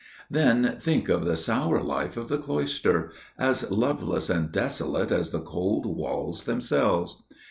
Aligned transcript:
Then 0.31 0.77
think 0.81 1.09
of 1.09 1.25
the 1.25 1.37
sour 1.37 1.79
life 1.79 2.17
of 2.17 2.27
the 2.27 2.39
cloister––as 2.39 3.69
loveless 3.69 4.31
and 4.31 4.51
desolate 4.51 5.11
as 5.11 5.29
the 5.29 5.41
cold 5.41 5.85
walls 5.85 6.45
themselves! 6.45 7.21